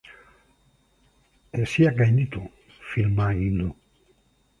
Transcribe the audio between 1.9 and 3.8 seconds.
gainditu filma egin du.